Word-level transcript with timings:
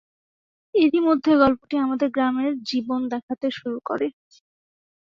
এরই 0.75 0.99
মধ্যে 0.99 1.31
গল্পটি 1.37 1.75
আমাদের 1.77 2.07
গ্রামের 2.09 2.51
জীবন 2.63 2.99
দেখাতে 3.13 3.47
শুরু 3.51 3.77
করে। 3.85 4.07